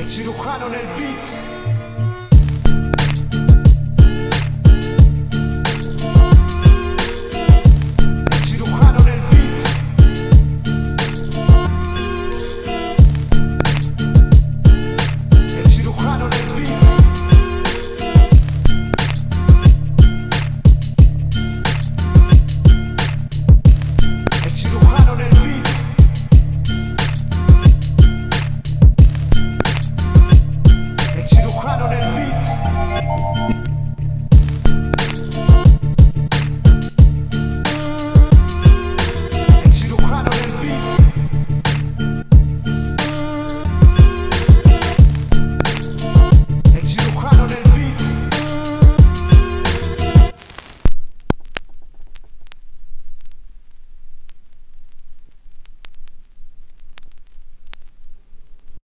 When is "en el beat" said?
0.68-1.79